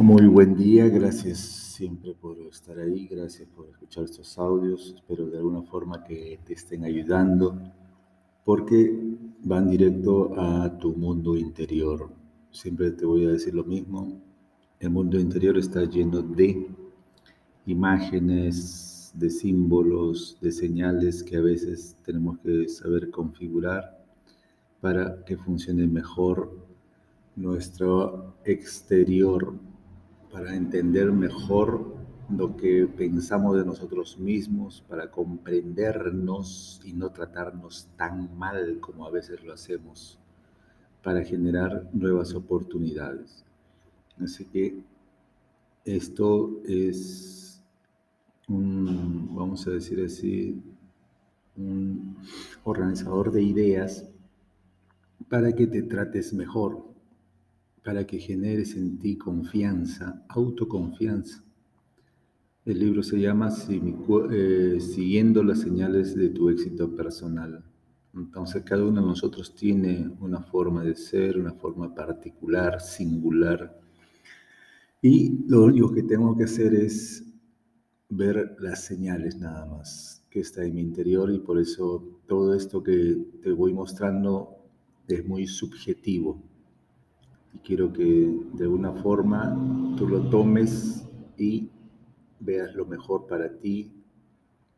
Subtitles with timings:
[0.00, 5.38] Muy buen día, gracias siempre por estar ahí, gracias por escuchar estos audios, espero de
[5.38, 7.60] alguna forma que te estén ayudando
[8.44, 8.96] porque
[9.42, 12.12] van directo a tu mundo interior.
[12.52, 14.22] Siempre te voy a decir lo mismo,
[14.78, 16.68] el mundo interior está lleno de
[17.66, 24.00] imágenes, de símbolos, de señales que a veces tenemos que saber configurar
[24.80, 26.56] para que funcione mejor
[27.34, 29.58] nuestro exterior
[30.30, 31.96] para entender mejor
[32.30, 39.10] lo que pensamos de nosotros mismos, para comprendernos y no tratarnos tan mal como a
[39.10, 40.18] veces lo hacemos,
[41.02, 43.44] para generar nuevas oportunidades.
[44.20, 44.82] Así que
[45.84, 47.62] esto es
[48.48, 50.60] un, vamos a decir así,
[51.56, 52.16] un
[52.64, 54.06] organizador de ideas
[55.28, 56.87] para que te trates mejor,
[57.82, 61.42] para que generes en ti confianza, autoconfianza.
[62.64, 63.50] El libro se llama
[64.30, 67.64] eh, Siguiendo las señales de tu éxito personal.
[68.14, 73.80] Entonces cada uno de nosotros tiene una forma de ser, una forma particular, singular.
[75.00, 77.24] Y lo único que tengo que hacer es
[78.10, 82.82] ver las señales nada más que está en mi interior y por eso todo esto
[82.82, 84.56] que te voy mostrando
[85.06, 86.42] es muy subjetivo
[87.54, 91.70] y quiero que de alguna forma tú lo tomes y
[92.40, 93.92] veas lo mejor para ti,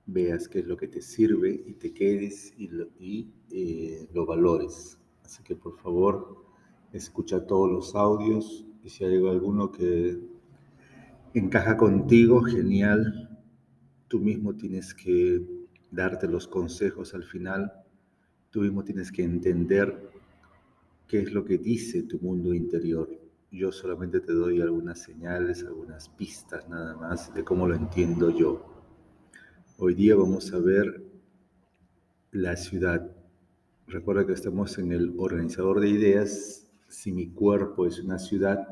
[0.06, 4.98] veas qué es lo que te sirve y te quedes y lo, eh, lo valores.
[5.24, 6.44] Así que por favor,
[6.92, 10.18] escucha todos los audios y si hay alguno que
[11.34, 13.38] encaja contigo, genial.
[14.08, 15.46] Tú mismo tienes que
[15.90, 17.72] darte los consejos al final.
[18.50, 20.10] Tú mismo tienes que entender
[21.10, 23.10] qué es lo que dice tu mundo interior.
[23.50, 28.84] Yo solamente te doy algunas señales, algunas pistas nada más de cómo lo entiendo yo.
[29.76, 31.02] Hoy día vamos a ver
[32.30, 33.10] la ciudad.
[33.88, 36.70] Recuerda que estamos en el organizador de ideas.
[36.86, 38.68] Si mi cuerpo es una ciudad,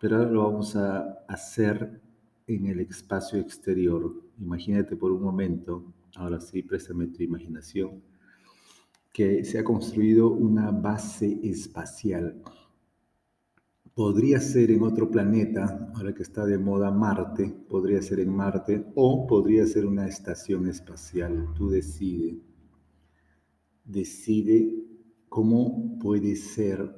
[0.00, 2.00] pero ahora lo vamos a hacer
[2.46, 4.10] en el espacio exterior.
[4.40, 8.02] Imagínate por un momento, ahora sí, préstame tu imaginación
[9.12, 12.42] que se ha construido una base espacial.
[13.94, 18.86] Podría ser en otro planeta, ahora que está de moda Marte, podría ser en Marte
[18.94, 21.48] o podría ser una estación espacial.
[21.56, 22.38] Tú decide.
[23.84, 24.72] Decide
[25.28, 26.94] cómo puede ser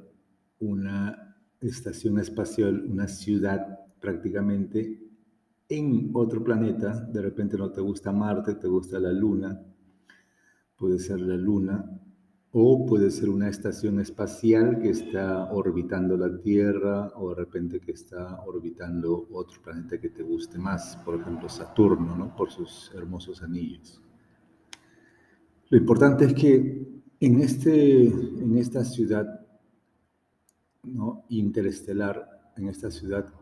[0.59, 5.03] una estación espacial, una ciudad prácticamente
[5.71, 7.01] en otro planeta.
[7.01, 9.59] De repente no te gusta Marte, te gusta la Luna.
[10.77, 12.00] Puede ser la Luna
[12.53, 17.93] o puede ser una estación espacial que está orbitando la Tierra o de repente que
[17.93, 22.35] está orbitando otro planeta que te guste más, por ejemplo Saturno, ¿no?
[22.35, 24.03] por sus hermosos anillos.
[25.69, 29.47] Lo importante es que en, este, en esta ciudad
[30.83, 31.25] ¿no?
[31.29, 33.33] interestelar, en esta ciudad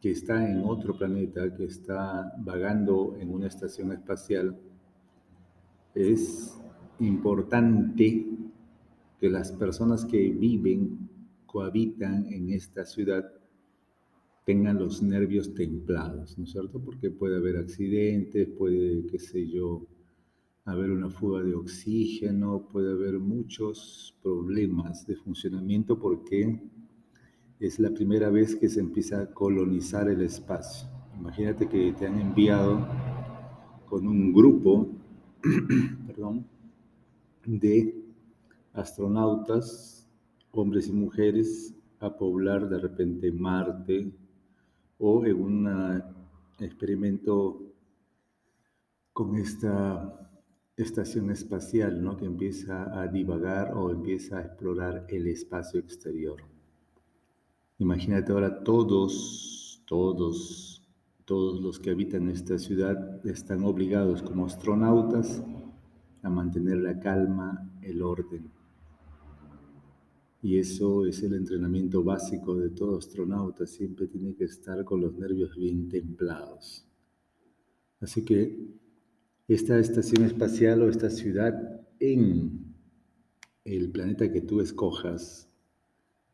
[0.00, 4.58] que está en otro planeta, que está vagando en una estación espacial,
[5.94, 6.58] es
[7.02, 8.26] importante
[9.20, 11.08] que las personas que viven,
[11.46, 13.24] cohabitan en esta ciudad,
[14.44, 16.80] tengan los nervios templados, ¿no es cierto?
[16.80, 19.86] Porque puede haber accidentes, puede, qué sé yo,
[20.64, 26.60] haber una fuga de oxígeno, puede haber muchos problemas de funcionamiento porque
[27.60, 30.88] es la primera vez que se empieza a colonizar el espacio.
[31.18, 32.86] Imagínate que te han enviado
[33.86, 34.88] con un grupo,
[36.06, 36.46] perdón,
[37.46, 37.94] de
[38.72, 40.08] astronautas,
[40.52, 44.12] hombres y mujeres, a poblar de repente Marte
[44.98, 46.02] o en un
[46.58, 47.62] experimento
[49.12, 50.30] con esta
[50.76, 52.16] estación espacial, ¿no?
[52.16, 56.42] Que empieza a divagar o empieza a explorar el espacio exterior.
[57.78, 60.82] Imagínate ahora todos, todos,
[61.24, 65.42] todos los que habitan esta ciudad están obligados como astronautas
[66.22, 68.50] a mantener la calma, el orden.
[70.42, 75.14] Y eso es el entrenamiento básico de todo astronauta, siempre tiene que estar con los
[75.14, 76.84] nervios bien templados.
[78.00, 78.58] Así que
[79.46, 82.74] esta estación espacial o esta ciudad en
[83.64, 85.48] el planeta que tú escojas,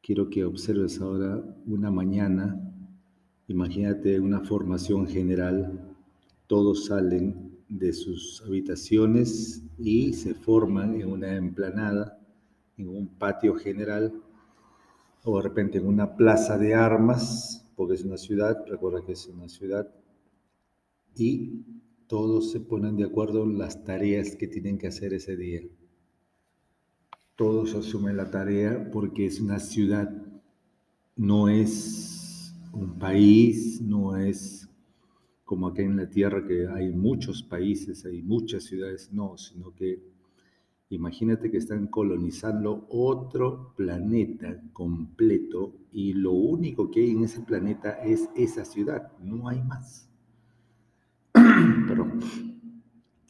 [0.01, 2.59] quiero que observes ahora una mañana,
[3.47, 5.95] imagínate una formación general,
[6.47, 12.19] todos salen de sus habitaciones y se forman en una emplanada,
[12.77, 14.13] en un patio general
[15.25, 19.27] o de repente en una plaza de armas, porque es una ciudad, recuerda que es
[19.27, 19.93] una ciudad,
[21.15, 21.65] y
[22.07, 25.63] todos se ponen de acuerdo en las tareas que tienen que hacer ese día.
[27.37, 30.11] Todos asumen la tarea porque es una ciudad,
[31.17, 34.68] no es un país, no es
[35.49, 40.03] como acá en la Tierra que hay muchos países, hay muchas ciudades, no, sino que
[40.91, 48.03] Imagínate que están colonizando otro planeta completo y lo único que hay en ese planeta
[48.03, 50.09] es esa ciudad, no hay más.
[51.35, 52.11] Pero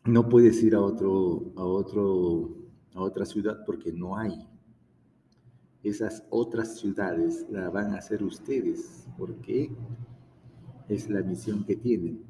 [0.04, 2.54] no puedes ir a otro, a otro,
[2.94, 4.46] a otra ciudad porque no hay.
[5.82, 9.72] Esas otras ciudades las van a hacer ustedes porque
[10.88, 12.22] es la misión que tienen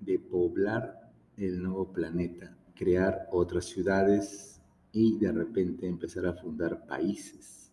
[0.00, 4.60] de poblar el nuevo planeta, crear otras ciudades
[4.92, 7.72] y de repente empezar a fundar países.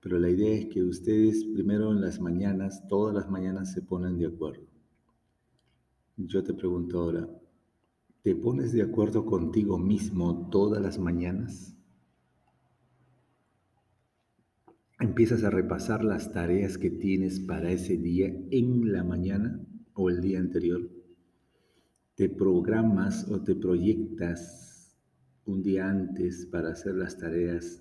[0.00, 4.18] Pero la idea es que ustedes primero en las mañanas, todas las mañanas se ponen
[4.18, 4.66] de acuerdo.
[6.16, 7.28] Yo te pregunto ahora,
[8.22, 11.77] ¿te pones de acuerdo contigo mismo todas las mañanas?
[15.00, 19.64] ¿Empiezas a repasar las tareas que tienes para ese día en la mañana
[19.94, 20.90] o el día anterior?
[22.16, 24.98] ¿Te programas o te proyectas
[25.44, 27.80] un día antes para hacer las tareas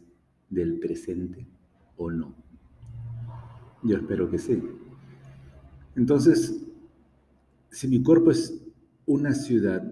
[0.51, 1.47] del presente
[1.95, 2.35] o no?
[3.81, 4.61] Yo espero que sí.
[5.95, 6.67] Entonces,
[7.71, 8.63] si mi cuerpo es
[9.07, 9.91] una ciudad,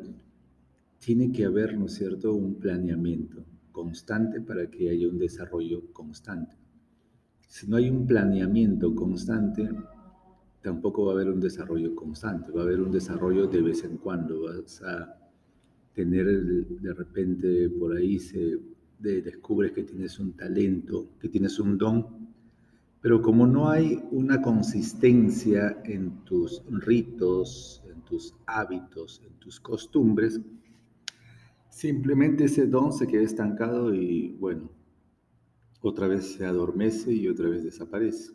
[0.99, 6.64] tiene que haber, ¿no es cierto?, un planeamiento constante para que haya un desarrollo constante.
[7.47, 9.69] Si no hay un planeamiento constante,
[10.61, 13.97] tampoco va a haber un desarrollo constante, va a haber un desarrollo de vez en
[13.97, 14.43] cuando.
[14.43, 15.15] Vas a
[15.93, 18.59] tener de repente por ahí se
[18.99, 22.07] descubres que tienes un talento, que tienes un don,
[23.01, 30.41] pero como no hay una consistencia en tus ritos, en tus hábitos, en tus costumbres,
[31.69, 34.69] simplemente ese don se queda estancado y bueno,
[35.87, 38.33] otra vez se adormece y otra vez desaparece.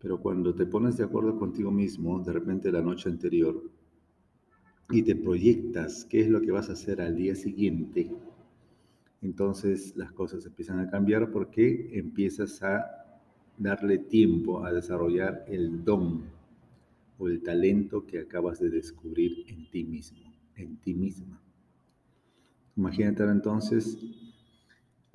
[0.00, 3.60] Pero cuando te pones de acuerdo contigo mismo, de repente la noche anterior,
[4.88, 8.08] y te proyectas qué es lo que vas a hacer al día siguiente,
[9.20, 12.86] entonces las cosas empiezan a cambiar porque empiezas a
[13.58, 16.22] darle tiempo a desarrollar el don
[17.18, 21.42] o el talento que acabas de descubrir en ti mismo, en ti misma.
[22.76, 24.25] Imagínate entonces,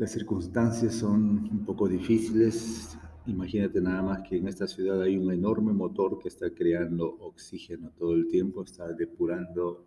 [0.01, 5.31] las circunstancias son un poco difíciles, Imagínate nada más que en esta ciudad hay un
[5.31, 9.85] enorme motor que está creando oxígeno todo el tiempo, está depurando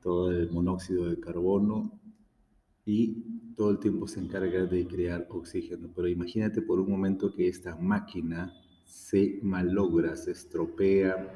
[0.00, 2.00] todo el monóxido de carbono
[2.86, 5.90] y todo el tiempo se encarga de crear oxígeno.
[5.92, 8.54] Pero imagínate por un momento que esta máquina
[8.84, 11.28] se malogra, se estropea,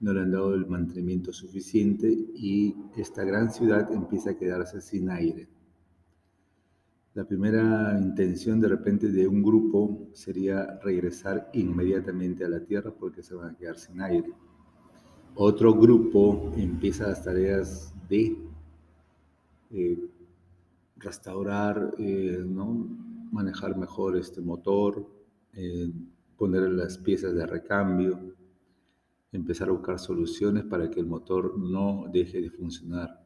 [0.00, 5.08] no le han dado el mantenimiento suficiente y esta gran ciudad empieza a quedarse sin
[5.08, 5.55] aire.
[7.16, 13.22] La primera intención de repente de un grupo sería regresar inmediatamente a la Tierra porque
[13.22, 14.30] se van a quedar sin aire.
[15.34, 18.36] Otro grupo empieza las tareas de
[19.70, 19.98] eh,
[20.98, 22.86] restaurar, eh, ¿no?
[23.32, 25.08] manejar mejor este motor,
[25.54, 25.90] eh,
[26.36, 28.36] poner las piezas de recambio,
[29.32, 33.25] empezar a buscar soluciones para que el motor no deje de funcionar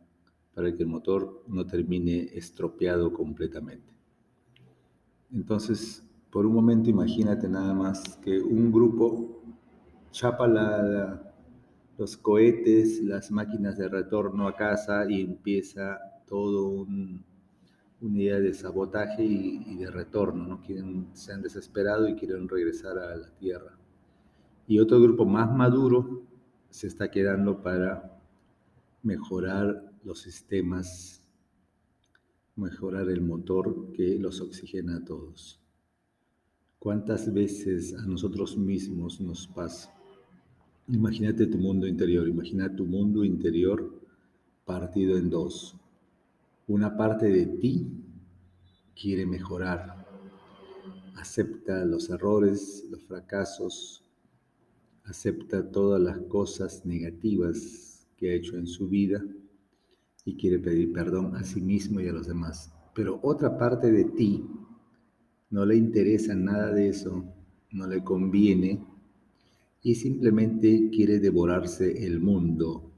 [0.54, 3.92] para que el motor no termine estropeado completamente.
[5.33, 9.42] Entonces, por un momento imagínate nada más que un grupo
[10.11, 10.47] chapa
[11.99, 17.25] los cohetes, las máquinas de retorno a casa y empieza todo un,
[18.00, 20.61] una idea de sabotaje y, de retorno, ¿no?
[20.62, 23.76] Quieren, se han desesperado y quieren regresar a la Tierra.
[24.66, 26.23] Y otro grupo más maduro
[26.71, 28.19] se está quedando para
[29.02, 31.23] mejorar los sistemas,
[32.57, 35.61] mejorar el motor que los oxigena a todos.
[36.78, 39.95] ¿Cuántas veces a nosotros mismos nos pasa?
[40.88, 44.00] Imagínate tu mundo interior, imagina tu mundo interior
[44.64, 45.76] partido en dos.
[46.66, 47.87] Una parte de ti
[49.00, 50.07] quiere mejorar,
[51.16, 54.04] acepta los errores, los fracasos,
[55.04, 59.23] acepta todas las cosas negativas que ha hecho en su vida
[60.24, 62.72] y quiere pedir perdón a sí mismo y a los demás.
[62.94, 64.44] Pero otra parte de ti
[65.50, 67.24] no le interesa nada de eso,
[67.72, 68.84] no le conviene
[69.82, 72.92] y simplemente quiere devorarse el mundo,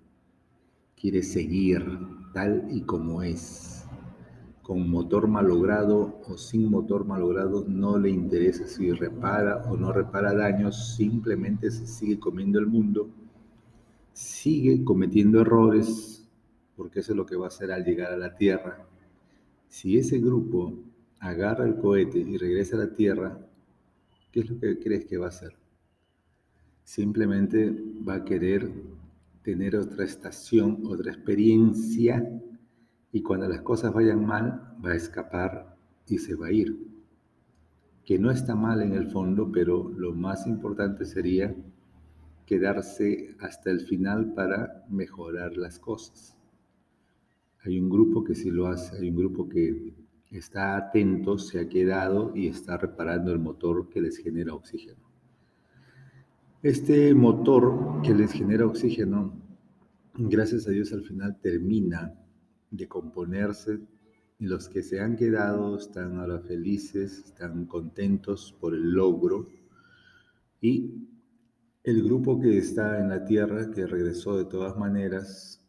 [0.97, 1.85] quiere seguir
[2.35, 3.85] tal y como es,
[4.63, 10.35] con motor malogrado o sin motor malogrado, no le interesa si repara o no repara
[10.35, 13.11] daños, simplemente se sigue comiendo el mundo,
[14.13, 16.22] sigue cometiendo errores,
[16.83, 18.85] porque eso es lo que va a hacer al llegar a la Tierra.
[19.69, 20.83] Si ese grupo
[21.21, 23.39] agarra el cohete y regresa a la Tierra,
[24.33, 25.55] ¿qué es lo que crees que va a hacer?
[26.83, 27.73] Simplemente
[28.07, 28.69] va a querer
[29.45, 32.29] tener otra estación, otra experiencia
[33.13, 35.77] y cuando las cosas vayan mal, va a escapar
[36.09, 36.85] y se va a ir.
[38.05, 41.55] Que no está mal en el fondo, pero lo más importante sería
[42.45, 46.37] quedarse hasta el final para mejorar las cosas.
[47.65, 49.95] Hay un grupo que sí lo hace, hay un grupo que
[50.31, 55.01] está atento, se ha quedado y está reparando el motor que les genera oxígeno.
[56.63, 59.35] Este motor que les genera oxígeno,
[60.15, 62.15] gracias a Dios al final termina
[62.71, 63.81] de componerse
[64.39, 69.49] y los que se han quedado están ahora felices, están contentos por el logro
[70.61, 71.09] y
[71.85, 75.62] el grupo que está en la tierra, que regresó de todas maneras,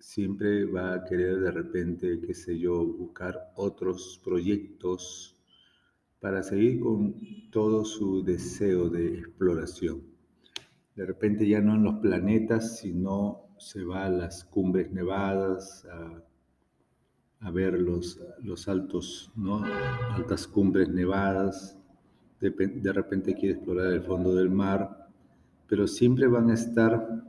[0.00, 5.36] siempre va a querer de repente, qué sé yo, buscar otros proyectos
[6.18, 7.14] para seguir con
[7.50, 10.02] todo su deseo de exploración.
[10.96, 15.86] De repente ya no en los planetas, sino se va a las cumbres nevadas,
[17.40, 19.62] a ver los, los altos, ¿no?
[20.14, 21.78] altas cumbres nevadas,
[22.40, 25.08] de, repente quiere explorar el fondo del mar,
[25.68, 27.22] pero siempre van a estar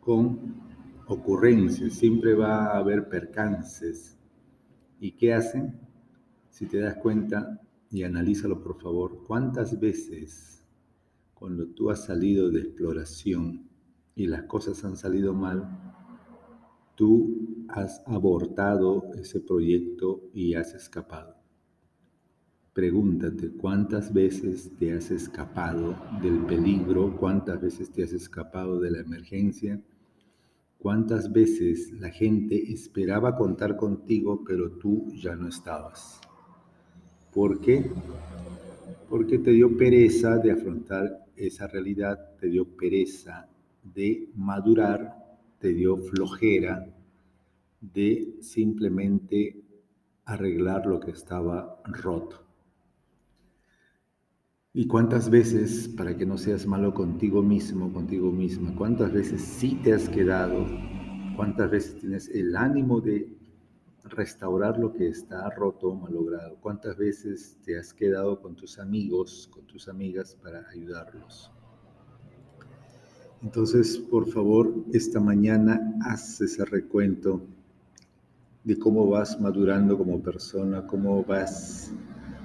[0.00, 0.67] con
[1.08, 4.16] ocurrencias, siempre va a haber percances.
[5.00, 5.78] ¿Y qué hacen?
[6.50, 7.60] Si te das cuenta,
[7.90, 10.58] y analízalo por favor, ¿cuántas veces
[11.38, 13.68] cuando tú has salido de exploración
[14.16, 15.68] y las cosas han salido mal,
[16.96, 21.36] tú has abortado ese proyecto y has escapado.
[22.72, 28.98] Pregúntate cuántas veces te has escapado del peligro, cuántas veces te has escapado de la
[28.98, 29.80] emergencia,
[30.78, 36.20] cuántas veces la gente esperaba contar contigo, pero tú ya no estabas.
[37.32, 37.90] ¿Por qué?
[39.08, 43.48] Porque te dio pereza de afrontar esa realidad, te dio pereza
[43.82, 45.18] de madurar
[45.58, 46.86] te dio flojera
[47.80, 49.60] de simplemente
[50.24, 52.47] arreglar lo que estaba roto.
[54.78, 59.74] ¿Y cuántas veces, para que no seas malo contigo mismo, contigo misma, cuántas veces sí
[59.82, 60.68] te has quedado,
[61.34, 63.36] cuántas veces tienes el ánimo de
[64.04, 69.50] restaurar lo que está roto o malogrado, cuántas veces te has quedado con tus amigos,
[69.52, 71.50] con tus amigas para ayudarlos?
[73.42, 77.42] Entonces, por favor, esta mañana haz ese recuento
[78.62, 81.90] de cómo vas madurando como persona, cómo vas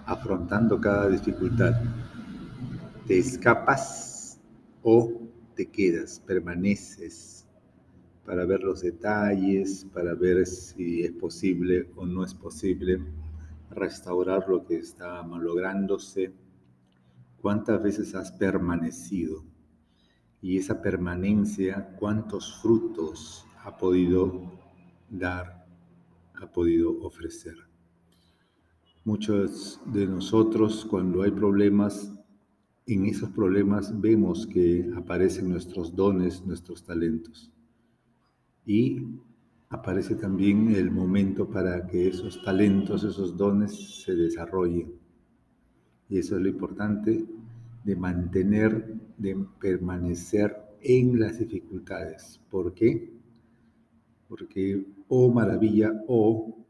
[0.07, 1.75] afrontando cada dificultad.
[3.07, 4.39] ¿Te escapas
[4.81, 5.11] o
[5.55, 7.45] te quedas, permaneces
[8.25, 13.03] para ver los detalles, para ver si es posible o no es posible
[13.69, 16.33] restaurar lo que está malográndose?
[17.41, 19.43] ¿Cuántas veces has permanecido?
[20.43, 24.51] y esa permanencia, cuántos frutos ha podido
[25.09, 25.65] dar,
[26.35, 27.55] ha podido ofrecer.
[29.05, 32.11] Muchos de nosotros cuando hay problemas,
[32.85, 37.51] en esos problemas vemos que aparecen nuestros dones, nuestros talentos.
[38.65, 39.01] Y
[39.69, 44.93] aparece también el momento para que esos talentos, esos dones se desarrollen.
[46.09, 47.25] Y eso es lo importante
[47.83, 52.39] de mantener, de permanecer en las dificultades.
[52.49, 53.13] ¿Por qué?
[54.27, 56.65] Porque, oh maravilla, oh,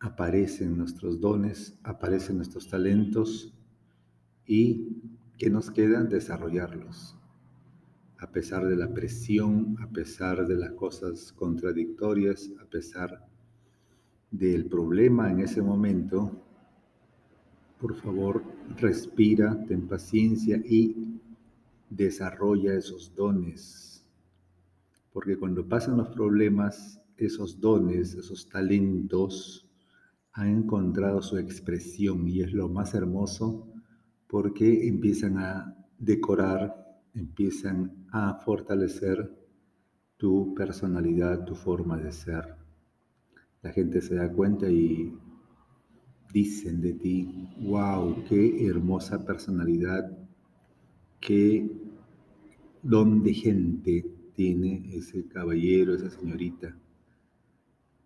[0.00, 3.52] aparecen nuestros dones, aparecen nuestros talentos
[4.46, 5.09] y
[5.40, 7.16] que nos queda desarrollarlos.
[8.18, 13.26] A pesar de la presión, a pesar de las cosas contradictorias, a pesar
[14.30, 16.30] del problema en ese momento,
[17.80, 18.44] por favor,
[18.76, 21.18] respira, ten paciencia y
[21.88, 24.04] desarrolla esos dones.
[25.10, 29.66] Porque cuando pasan los problemas, esos dones, esos talentos
[30.32, 33.69] han encontrado su expresión y es lo más hermoso
[34.30, 39.36] porque empiezan a decorar, empiezan a fortalecer
[40.16, 42.56] tu personalidad, tu forma de ser.
[43.62, 45.12] La gente se da cuenta y
[46.32, 50.16] dicen de ti, wow, qué hermosa personalidad,
[51.20, 51.68] qué
[52.82, 56.78] don de gente tiene ese caballero, esa señorita.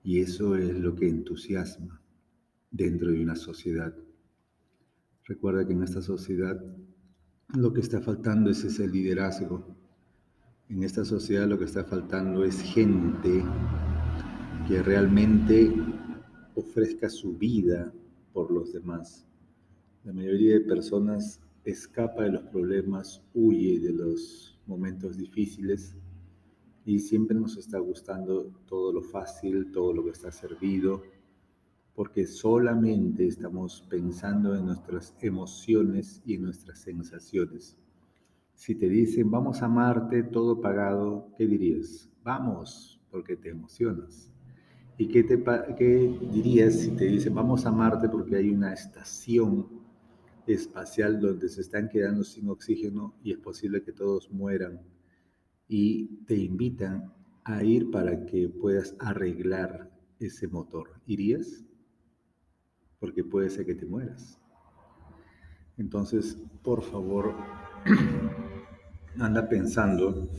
[0.02, 2.00] Y eso es lo que entusiasma.
[2.70, 3.94] dentro de una sociedad.
[5.26, 6.62] Recuerda que en esta sociedad
[7.54, 9.64] lo que está faltando es ese liderazgo.
[10.68, 13.42] En esta sociedad lo que está faltando es gente
[14.68, 15.72] que realmente
[16.54, 17.90] ofrezca su vida
[18.34, 19.26] por los demás.
[20.04, 25.96] La mayoría de personas escapa de los problemas, huye de los momentos difíciles
[26.84, 31.02] y siempre nos está gustando todo lo fácil, todo lo que está servido,
[31.94, 37.76] porque solamente estamos pensando en nuestras emociones y en nuestras sensaciones.
[38.54, 42.10] Si te dicen, vamos a Marte, todo pagado, ¿qué dirías?
[42.24, 44.30] Vamos, porque te emocionas.
[44.98, 45.24] ¿Y qué,
[45.76, 49.68] qué dirías si te dicen, vamos a Marte porque hay una estación
[50.46, 54.80] espacial donde se están quedando sin oxígeno y es posible que todos mueran?
[55.68, 57.12] Y te invitan
[57.44, 61.00] a ir para que puedas arreglar ese motor.
[61.06, 61.64] ¿Irías?
[63.04, 64.40] Porque puede ser que te mueras.
[65.76, 67.34] Entonces, por favor,
[69.18, 70.30] anda pensando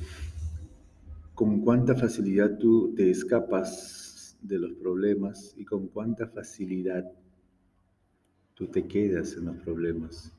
[1.35, 7.05] con cuánta facilidad tú te escapas de los problemas y con cuánta facilidad
[8.55, 10.33] tú te quedas en los problemas.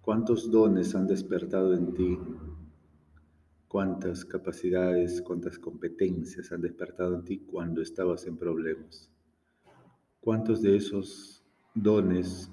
[0.00, 2.18] ¿Cuántos dones han despertado en ti?
[3.68, 9.08] ¿Cuántas capacidades, cuántas competencias han despertado en ti cuando estabas en problemas?
[10.26, 11.40] ¿Cuántos de esos
[11.72, 12.50] dones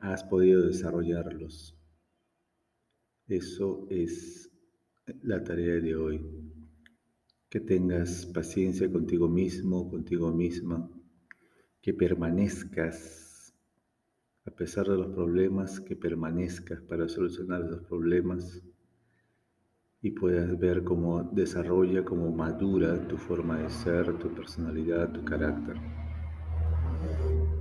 [0.00, 1.74] has podido desarrollarlos?
[3.26, 4.52] Eso es
[5.22, 6.20] la tarea de hoy.
[7.48, 10.90] Que tengas paciencia contigo mismo, contigo misma,
[11.80, 13.54] que permanezcas,
[14.44, 18.62] a pesar de los problemas, que permanezcas para solucionar los problemas
[20.02, 25.78] y puedas ver cómo desarrolla, cómo madura tu forma de ser, tu personalidad, tu carácter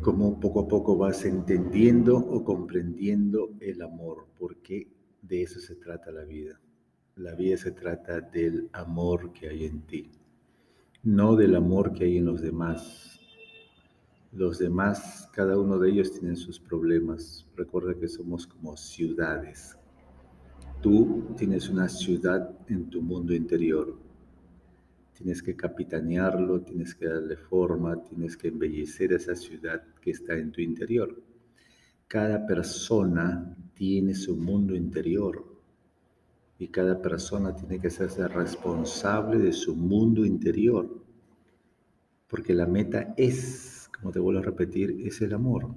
[0.02, 4.88] cómo poco a poco vas entendiendo o comprendiendo el amor, porque
[5.22, 6.60] de eso se trata la vida.
[7.16, 10.12] La vida se trata del amor que hay en ti,
[11.04, 13.20] no del amor que hay en los demás.
[14.32, 17.46] Los demás, cada uno de ellos tienen sus problemas.
[17.56, 19.78] Recuerda que somos como ciudades.
[20.82, 24.11] Tú tienes una ciudad en tu mundo interior
[25.22, 30.52] tienes que capitanearlo, tienes que darle forma, tienes que embellecer esa ciudad que está en
[30.52, 31.22] tu interior.
[32.08, 35.46] Cada persona tiene su mundo interior
[36.58, 41.04] y cada persona tiene que hacerse responsable de su mundo interior,
[42.28, 45.76] porque la meta es, como te vuelvo a repetir, es el amor.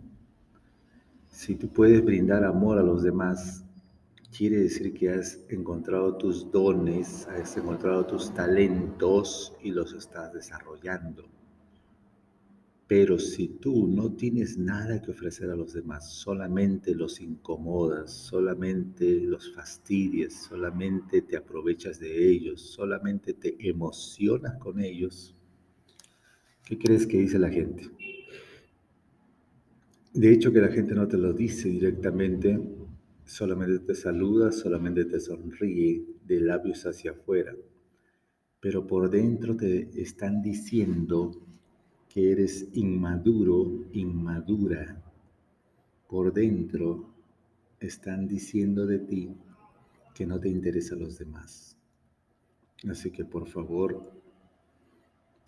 [1.29, 3.64] Si tú puedes brindar amor a los demás,
[4.37, 11.29] quiere decir que has encontrado tus dones, has encontrado tus talentos y los estás desarrollando.
[12.89, 19.21] Pero si tú no tienes nada que ofrecer a los demás, solamente los incomodas, solamente
[19.21, 25.35] los fastidias, solamente te aprovechas de ellos, solamente te emocionas con ellos,
[26.65, 27.89] ¿qué crees que dice la gente?
[30.13, 32.61] De hecho que la gente no te lo dice directamente,
[33.25, 37.55] solamente te saluda, solamente te sonríe de labios hacia afuera,
[38.61, 41.33] pero por dentro te están diciendo
[42.09, 45.03] que eres inmaduro, inmadura.
[46.09, 47.13] Por dentro
[47.81, 49.37] están diciendo de ti
[50.15, 51.77] que no te interesan los demás.
[52.89, 54.13] Así que por favor,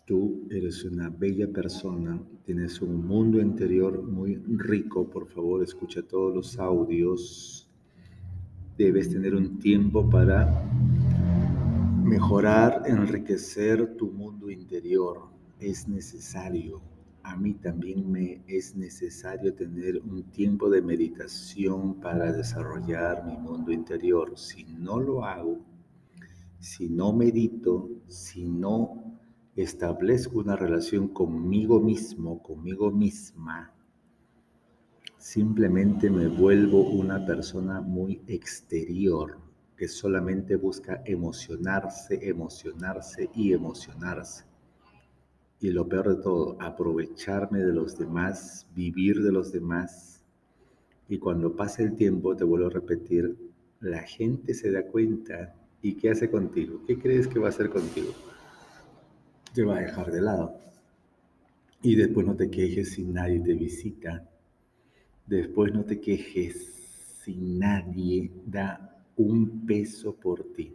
[0.06, 6.34] tú eres una bella persona, tienes un mundo interior muy rico, por favor escucha todos
[6.34, 7.65] los audios
[8.76, 10.62] debes tener un tiempo para
[12.04, 15.28] mejorar, enriquecer tu mundo interior.
[15.58, 16.82] Es necesario.
[17.22, 23.72] A mí también me es necesario tener un tiempo de meditación para desarrollar mi mundo
[23.72, 24.38] interior.
[24.38, 25.58] Si no lo hago,
[26.60, 29.18] si no medito, si no
[29.56, 33.72] establezco una relación conmigo mismo, conmigo misma,
[35.18, 39.38] Simplemente me vuelvo una persona muy exterior
[39.76, 44.44] que solamente busca emocionarse, emocionarse y emocionarse.
[45.60, 50.22] Y lo peor de todo, aprovecharme de los demás, vivir de los demás.
[51.08, 53.36] Y cuando pase el tiempo, te vuelvo a repetir,
[53.80, 56.82] la gente se da cuenta y ¿qué hace contigo?
[56.86, 58.12] ¿Qué crees que va a hacer contigo?
[59.54, 60.58] Te va a dejar de lado.
[61.82, 64.28] Y después no te quejes si nadie te visita,
[65.26, 66.72] Después no te quejes
[67.24, 70.72] si nadie da un peso por ti.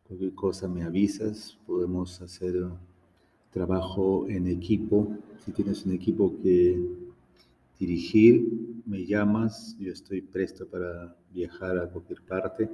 [0.05, 2.55] Cualquier cosa me avisas, podemos hacer
[3.51, 5.15] trabajo en equipo.
[5.45, 7.06] Si tienes un equipo que
[7.79, 12.71] dirigir, me llamas, yo estoy presto para viajar a cualquier parte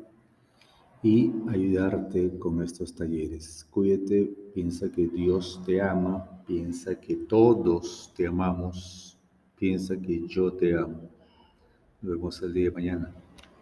[1.02, 3.66] y ayudarte con estos talleres.
[3.70, 9.18] Cuídate, piensa que Dios te ama, piensa que todos te amamos,
[9.56, 11.10] piensa que yo te amo.
[12.00, 13.21] Nos vemos el día de mañana.